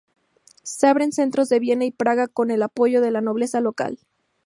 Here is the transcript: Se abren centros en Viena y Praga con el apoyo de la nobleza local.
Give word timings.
Se 0.63 0.87
abren 0.87 1.11
centros 1.11 1.51
en 1.51 1.59
Viena 1.59 1.85
y 1.85 1.91
Praga 1.91 2.27
con 2.27 2.49
el 2.49 2.63
apoyo 2.63 3.01
de 3.01 3.11
la 3.11 3.21
nobleza 3.21 3.59
local. 3.61 3.99